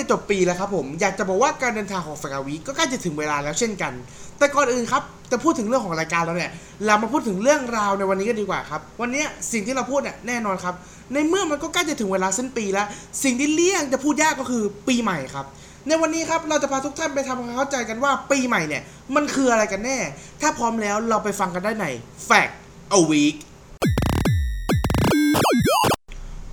[0.00, 3.92] จะจบปีแล้วครับผม อยากจะบอกว่าการเดินทางของแฟกาวีก็ใกล้จะถึงเวลาแล้วเช่นกัน
[4.38, 6.52] แต่ก่อนอื่นครับจะพูดถึงเรื่องของรายการแล้วเนี่ย
[6.86, 10.74] เรามาพูดถึงเรื่องราวในวันนี้กันดีกว่าครับ วันนี้สิ่งที่เราพูดเนี่ยแน่นอนครับ
[11.12, 12.86] ในเมื่อมันก็ใกล้จะถึงเวลาสิ้นปีแล้ว
[13.24, 15.46] สิ่งที่เลี่ยงจะพูดยากก็คือปีใหม่ครับ
[15.88, 18.82] ในวันนี้ครับเราจะพาทุกท่านไปทำความเข้าใจกันว่าปีใหม่เนี่ย
[19.14, 19.98] มันคืออะไรกันแน่
[20.40, 21.86] ถ้าพร้อมแล้วเราไปฟังกันได้ใน
[22.28, 22.52] Fact
[22.98, 23.36] a Week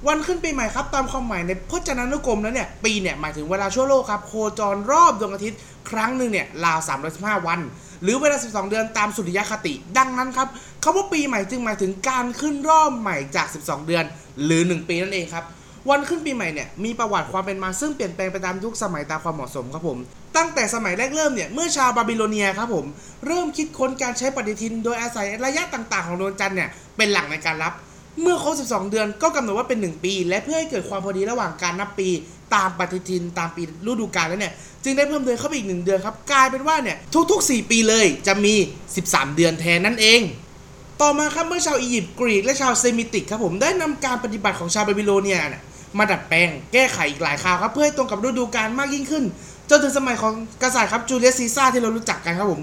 [0.07, 5.59] วันขึ้นปีใหม่ครับตามความหมายในพจนานุกรมแล้วเนี่ยปีเนี่ยหมายถึงเวลาชั่วโลกครับโคจรรอบดวงอาทิตย์
[5.89, 6.79] ครั้งหนึ่งเนี่ยราว
[7.13, 7.59] 315 วัน
[8.03, 10.47] หรือเวลา 12 เดือนตามสุริยคติ ดังนั้นครับ
[10.83, 14.03] คำว่าปีใหม่จึงหมายถึงการขึ้นรอบใหม่จาก 12 เดือน
[14.45, 15.43] หรือ 1 ปีนั่นเองครับ
[15.89, 19.97] วันขึ้นปีใหม่เนี่ยมีประวัติความเป็นมาซึ่งเปลี่ยนแปลงไปตามยุคสมัยตามความเหมาะสมครับผม
[20.37, 22.85] ตั้งแต่สมัยแรกเริ่มเนี่ยเมื่อชาวบาบิโลเนียครับผม
[23.25, 27.73] เริ่มคิดค้นการใช้ปฏิทิน โดยอาศัยระยะต่างๆ ของดวงจันทร์เนี่ยเป็นหลักในการนับ
[28.21, 32.09] เมื่อครบ 12 เดือนก็กำหนดว่าเป็น 1 ปี และเพื่อให้เกิดความพอดีระหว่างการนับปี
[32.55, 36.97] ตามปฏิทินตามปีฤดูกาลแล้วเนี่ย จึงได้เพิ่มเดือนเข้าไปอีก 1 เดือนครับ กลายเป็นว่าเนี่ย
[37.31, 38.53] ทุก ๆ 4 ปีเลยจะมี
[38.95, 40.21] 13 เดือนแทนนั่นเอง
[41.01, 45.39] ต่อมาครับเมื่อชาวอียิปต์กรีกและชาวเซมิติกครับผมได้นำการปฏิบัติของชาวบาบิโลเนีย
[45.97, 49.23] มาดัดแปลงแก้ไขอีกหลายคราวครับเพื่อให้ตรงกับฤดูกาลมากยิ่งขึ้น
[49.69, 52.61] จนถึงสมัยของกษัตริย์ครับจูเลียสซีซ่าร์ที่เรารู้จักกันครับผม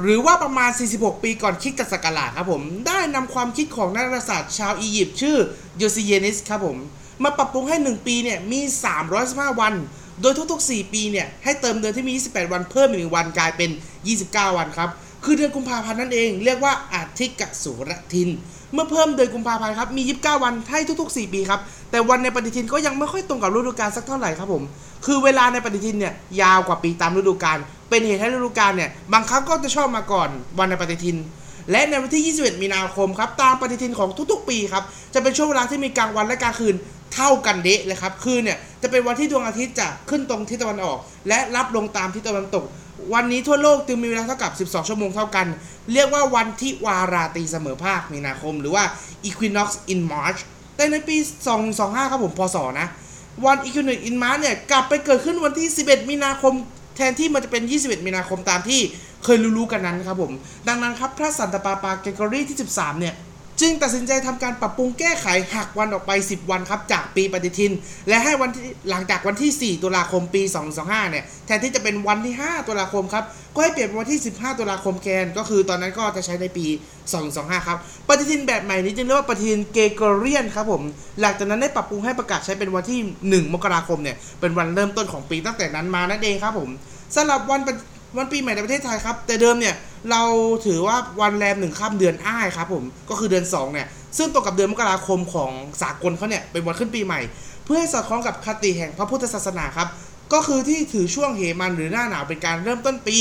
[0.00, 5.36] หรือว่าประมาณ 46 ปีก่อนคิดกับศักราชครับผม ได้นำความคิดของนักดาราศาสตร์ชาวอียิปต์ชื่อ
[5.78, 6.76] โยซิเยนิสครับผม
[7.22, 8.60] มาปรับปรุงให้ 1 ปีเนี่ยมี
[9.10, 9.74] 315 วัน
[10.20, 13.70] โดยทุกๆ 4 ปีเนี่ยให้เติมเดือนที่มี 28 วันเพิ่มอีกหนึ่งวันกลายเป็น
[14.12, 14.90] 29 วันครับ
[15.24, 18.28] คือเดือนกุมภาพันธ์นั่นเองเรียกว่าอาทิกสุรทิน
[18.72, 24.62] เมื่อเพิ่มเดือนกุมภาพันธ์ครับมี 29 วันให้ทุกๆ 4 ปีครับแต่วันในปฏิทินก็ยังไม่ค่อยตรงกับฤดูกาลสักเท่าไหร่ครับผม
[25.06, 31.16] คือเวลาในปฏิทินเนี่ยยาวกว่าปีตามฤดูกาลเป็นเหตุให้ฤดูกาลเนี่ยบางครั้งก็จะชอบมาก่อนวันในปฏิทิน
[31.70, 36.74] และในวันที่ 21 มีนาคมครับตามปฏิทินของทุกๆ ปีครับจะเป็นช่วงเวลาที่มีกลางวันและกลางคืน
[37.14, 42.64] เท่ากันเดะเลยครับคือเนี่ยจะเป็นวันที่ดวงอาทิตย์จะขึ้นตรงทิศตะวันออก และรับลงตามทิศตะวันตก
[43.14, 45.46] วันนี้ทั่วโลกจึงมีเวลาเท่ากับ 12 ชั่วโมงเท่ากัน
[45.92, 48.84] เรียกว่าวันที่วาราตีเสมอภาคมีนาคม หรือว่า
[49.28, 50.40] equinox in March
[50.76, 51.16] แต่ในปี
[51.64, 52.88] 225 ครับผมพศนะ
[53.44, 56.54] วันอีคิวเนตอินมาร์เนี่ย กลับไปเกิดขึ้นวันที่ 11 มีนาคม
[56.96, 58.80] แทนที่มันจะเป็น 21 มีนาคมตามที่
[59.24, 60.32] เคยรู้ๆกันนั้นครับผม
[60.68, 63.14] ดังนั้นครับพระสันตะปาปาเกรกอรี่ที่ 13 เนี่ย
[63.60, 67.72] จึงตัดสินใจทำการปรับปรุงแก้ไขหักวันออกไป 10 วันครับจากปีปฏิทิน
[68.08, 70.42] และให้วันที่หลังจากวันที่ 4 ตุลาคมปี
[70.76, 76.66] 225 เนี่ยแทนที่จะเป็นวันที่ 5 ตุลาคมครับก็ให้เปลี่ยนเป็นวันที่ 15 ตุลาคมแทนก็คือตอนนั้นก็จะใช้ในปี
[77.16, 77.78] 225 ครับ
[78.08, 80.82] ปฏิทินแบบใหม่นี้จึงเรียกว่าปฏิทินเกเกเรียนครับผม
[81.20, 83.00] หลังจากนั้นได้ปรับปรุงให้ประกาศใช้เป็นวันที่
[83.44, 86.70] 1 มกราคมเนี่ยเป็นวันเริ่มต้นของปีตั้งแต่นั้นมานั่นเองครับผม
[87.14, 87.60] สำหรับวัน
[88.18, 89.74] วันปีใหม่ในประเทศไทยครับแต่เดิมเนี่ย
[90.10, 90.22] เรา
[90.66, 93.88] ถือว่าวันแรมหนึ่งค่ำเดือนอ้ายครับผมก็คือเดือน2เนี่ย
[94.18, 95.50] ซึ่งตรงกับเดือนมกราคมของ
[95.82, 97.20] สากลเขาเนี่ยเป็นวันขึ้นปีใหม่
[97.64, 99.88] เพื่อให้สอดคล้องกับคติแห่งพระพุทธศาสนาครับ
[100.32, 103.18] ก็คือที่ถือช่วงเหมันหรือหน้าหนาวเป็นการเริ่มต้นปี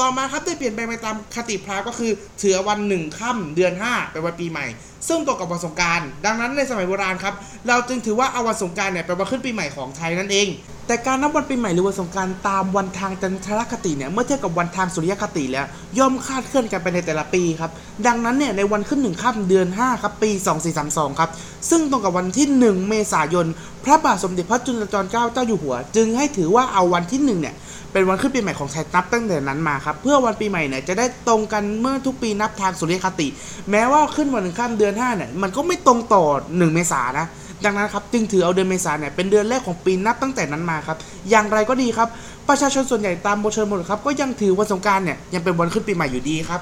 [0.00, 2.12] ต่อมาครับได้เปลี่ยนแปลงไปตามคติพราหมณ์ก็คือ
[2.42, 4.66] ถือวันหนึ่งค่ำเดือน 5 เป็นวันปีใหม่
[5.08, 7.34] ซึ่งตรงกับวันสงการดังนั้นในสมัยโบราณครับ
[7.68, 10.48] เราจึงถือว่าเอาวันสงการเนี่ยเป็นวันขึ้นปีใหม่ของไทยนั่นเอง
[10.86, 15.66] แต่การนับวันปีใหม่หรือวันสงการตามวันทางจันทรคติเนี่ยเมื่อเทียบกับวันทางสุริยคติแล้ว
[15.98, 17.70] ย่อมคาดเคลื่อนกันไปในแต่ละปีครับ
[18.06, 20.30] ดังนั้นเนี่ยในวันขึ้นหนึ่งค่ำเดือน 5 ครับปี
[20.74, 21.30] 2432 ครับ
[21.70, 23.46] ซึ่งตรงกับวันที่ 1 เมษายน
[23.84, 27.54] พระบาทสมเด็จพระจุลจอมเกล้าเจ้าอยู่หัว จึงให้ถือว่าเอาวันที่ 1 เนี่ย
[27.92, 33.28] เป็นวันขึ้นปีใหม่ของไทยนับตั้งแต่นั้นมาครับเพื่อวันปีใหม่เนี่ยจะได้ตรงกันเมื่อทุกปีนับทางสุริยคติ
[33.70, 37.26] แม้ว่าขึ้นวันหนึ่งข้ามเดือน5เนี่ยมันก็ไม่ตรงต่อ 1 เมษายนนะ
[37.64, 40.96] ดังนั้นครับจึงถือเอาเดือนเมษายนเนี่ยเป็นเดือนแรกของปีนับตั้งแต่นั้นมาครับ
[41.30, 42.08] อย่างไรก็ดีครับ
[42.48, 46.60] ประชาชนส่วนใหญ่ตามโบเชิญหมดครับก็ยังถือวันสงการเนี่ยยังเป็นวันขึ้นปีใหม่อยู่ดีครับ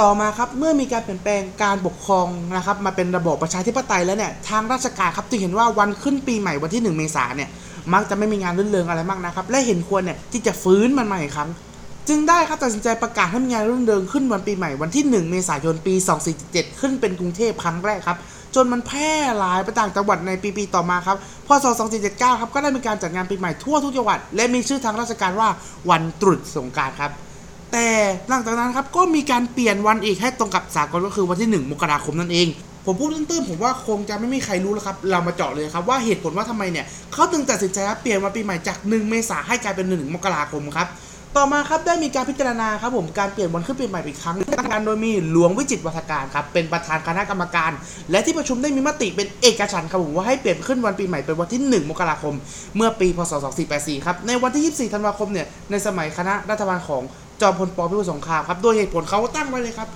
[0.00, 2.26] ต่อมาครับเมื่อมีการเปลี่ยนแปลงการปกครอง
[2.56, 7.50] นะครับมาเป็นระบอบประชาธิปไตยแล้วเนี่ยทางราชการครับจึงเห็นว่าวันขึ้นปีใหม่วันที่ 1 เมษายนเนี่ย
[7.92, 11.50] มักจะไม่มีงานรื่นเริงอะไรมากนะครับและเห็นควรเนี่ยที่จะฟื้นมันใหม่อีกครั้ง
[12.08, 15.94] จึงได้ครับตัดสินใจประกาศให้มีงานรื่นเริงขึ้นวันปีใหม่วันที่ 1 เมษายนปี
[16.36, 18.18] 2477 ขึ้นเป็นกรุงเทพครั้งแรกครับ
[18.54, 21.16] จนมันแพร่หลายไปต่างจังหวัดในปีๆต่อมาครับ
[21.46, 21.66] พศ
[22.02, 25.48] 2479 ครับ ก็ได้มีการจัดงานปีใหม่ทั่วทุกจังหวัด และมีชื่อทางราชการว่า
[25.90, 27.12] วันตรุษสงการครับ
[27.72, 27.86] แต่
[28.28, 32.48] หลังจากนั้นครับ ก็มีการเปลี่ยนวันอีกให้ตรงกับสากลก็คือวันที่ 1 มกราคมนั่นเอง
[32.86, 40.88] ผมพูดตื้นๆผมว่าคงจะไม่มีใครรู้แล้วครับ เรามาเจาะเลยครับว่าเหตุผลว่าทำไมเนี่ยเขาถึงตัดสินใจครับเปลี่ยนวันปีใหม่จาก 1 เมษาให้กลายเป็น 1 มกราคมครับ
[41.38, 47.70] ต่อมาครับได้มีการพิจารณาครับผมการเปลี่ยนวันขึ้นปีใหม่อีกครั้งตั้งการโดยมีหลวงวิจิตวัฒการครับเป็นประธานคณะกรรมการ
[48.10, 52.34] และที่ประชุมได้มีมติเป็นเอกฉันท์ครับผมว่าให้เปลี่ยนขึ้นวันปีใหม่เป็นวันที่ 1 มกราคม
[52.76, 53.32] เมื่อปีพศ
[53.68, 57.02] 2484 ครับในวันที่ 24 ธันวาคมเนี่ยในสมัยคณะรัฐบาลของ
[57.40, 59.88] จอมพลปพิบูลสงครามครับโดยเหตุผลเขาตั้งไว้เลยครับ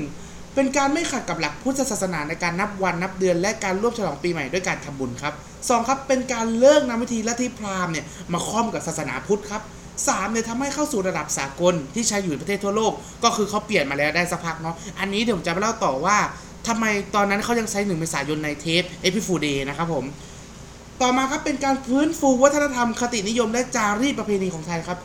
[0.00, 0.54] 1.
[0.54, 5.34] เป็นการไม่ขัดกับหลักพุทธศาสนาในการนับวันนับเดือน และการร่วมฉลองปีใหม่ด้วยการทำบุญครับ
[5.68, 9.62] สองครับเป็นการเลิกนำวิธีลัทธิพราหมณ์เนี่ยมาคร่อมกับศาสนาพุทธครับ
[10.08, 12.92] สามเนี่ยทำให้เข้าสู่ระดับสากลที่ใช้อยู่ในประเทศทั่วโลก
[13.24, 16.16] ก็คือเขาเปลี่ยนมาแล้วได้สักพักเนาะอันนี้เดี๋ยวผมจะมาเล่าต่อว่า
[16.68, 16.84] ทำไม
[17.14, 20.04] ตอนนั้นเขายังใช้หนึ่งเมษายนในเทปเอพิฟูเดย์นะครับผม
[21.02, 24.98] ต่อมาครับเป็นการฟื้นฟูวัฒนธรรมคตินิยมและจารีตประเพณีของไทยครับ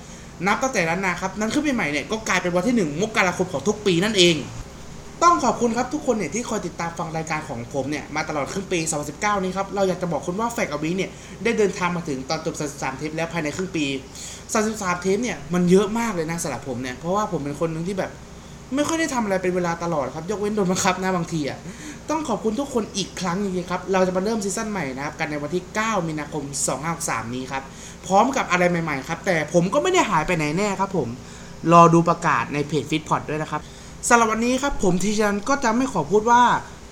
[0.47, 4.35] นับตั้งแต่นั้นนะครับวันขึ้นปีใหม่เนี่ยก็กลายเป็นวันที่ 1 มกราคมของทุกปีนั่นเอง
[5.23, 8.79] ต้องขอบคุณครับทุกคนเนี่ยที่คอยติดตามฟังรายการของผมเนี่ยมาตลอดครึ่งปี
[9.11, 11.11] 2019 นี้ครับเราอยากจะบอกคุณว่าแฟกอวีเนี่ย
[11.43, 13.85] ได้เดินทางมาถึงตอนจบ 33 เทปแล้วภายในครึ่งปี
[14.43, 18.11] 33 เทปเนี่ยมันเยอะมากเลยนะสำหรับผมเนี่ยเพราะว่าผมเป็นคนหนึ่งที่แบบ
[18.75, 21.57] ไม่ค่อยได้ทำอะไรเป็นเวลาตลอดครับยกเว้นโดนบังคับนะบางทีอะ
[22.09, 26.43] ต้องขอบคุณทุกคนอีกครั้งจริงๆครับเราจะมาเริ่ม season ใหม่นะครับกันในวันที่ 9 มีนาคม
[26.89, 27.63] 2563 นี้ครับ
[28.07, 31.07] พร้อมกับอะไรใหม่ๆครับแต่ผมก็ไม่ได้หายไปไหนแน่ครับผม
[31.73, 33.61] รอดูประกาศในเพจฟิตพอดด้วยนะครับ
[34.09, 36.41] สำหรับวันนี้ครับผมทีชันก็จะไม่ขอพูดว่า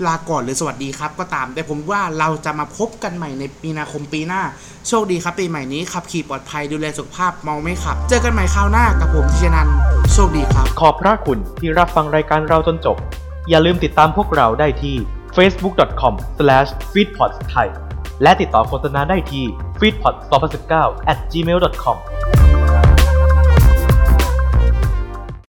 [0.08, 4.42] ลาก่อนหรือสวัสดีครับก็ตาม แต่ผมว่าเราจะมาพบกันใหม่ในมีนาคมปีหน้า
[4.88, 9.68] โชคดีครับปีใหม่นี้ขับขี่ปลอดภัยดูแลสุขภาพเมาไม่ขับ เจอกันใหม่คราวหน้ากับผมทีชนัน
[10.14, 12.98] โชคดีครับ ขอบพระคุณที่รับฟังรายการเราจนจบ
[13.50, 14.96] อย่าลืมติดตามพวกเราได้ที่
[15.36, 17.70] facebook.com/feedpods ไทย
[18.24, 19.46] และติดต่อโฆษณาได้ที่
[19.80, 20.74] feedpods2019
[21.12, 21.98] at gmail.com